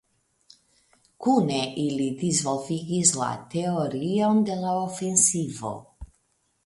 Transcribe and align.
Kune 1.25 1.59
ili 1.81 2.07
disvolvigis 2.23 3.13
la 3.21 3.29
"teorion 3.55 4.43
de 4.49 4.57
la 4.63 4.73
ofensivo". 4.87 5.75